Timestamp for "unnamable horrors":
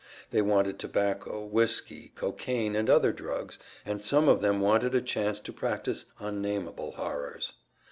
6.19-7.53